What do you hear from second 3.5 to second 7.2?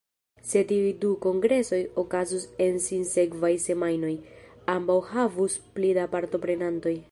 semajnoj, ambaŭ havus pli da partoprenantoj.